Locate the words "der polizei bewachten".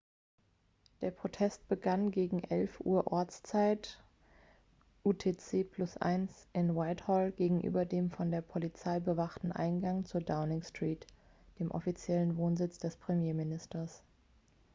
8.31-9.51